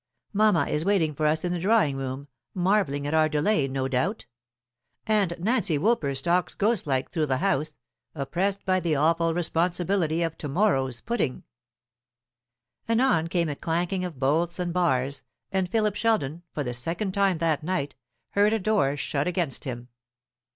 [0.33, 4.25] Mamma is waiting for us in the drawing room, marvelling at our delay, no doubt.
[5.05, 7.77] And Nancy Woolper stalks ghost like through the house,
[8.15, 11.43] oppressed by the awful responsibility of to morrow's pudding."
[12.89, 17.37] Anon came a clanking of bolts and bars; and Philip Sheldon, for the second time
[17.37, 17.93] that night,
[18.31, 19.89] heard a door shut against him.